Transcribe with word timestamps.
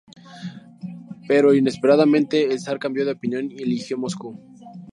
Pero 1.27 1.53
inesperadamente 1.53 2.51
el 2.51 2.59
Zar 2.59 2.79
cambió 2.79 3.05
de 3.05 3.11
opinión 3.11 3.51
y 3.51 3.61
eligió 3.61 3.99
Moscú. 3.99 4.35